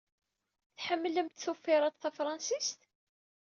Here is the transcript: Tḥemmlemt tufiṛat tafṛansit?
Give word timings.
Tḥemmlemt 0.77 1.41
tufiṛat 1.43 1.99
tafṛansit? 2.01 2.67